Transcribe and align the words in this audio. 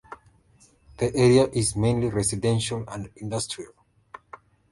The 0.97 1.15
area 1.15 1.43
is 1.49 1.75
mainly 1.75 2.09
residential 2.09 2.83
and 2.87 3.11
industrial. 3.17 3.73